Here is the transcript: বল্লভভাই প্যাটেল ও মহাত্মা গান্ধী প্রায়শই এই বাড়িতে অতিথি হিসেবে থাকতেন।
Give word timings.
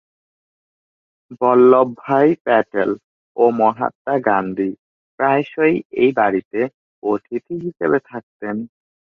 বল্লভভাই 1.41 2.27
প্যাটেল 2.45 2.89
ও 3.37 3.43
মহাত্মা 3.59 4.15
গান্ধী 4.27 4.71
প্রায়শই 5.19 5.75
এই 6.01 6.11
বাড়িতে 6.19 6.59
অতিথি 7.03 7.55
হিসেবে 7.65 7.97
থাকতেন। 8.09 8.55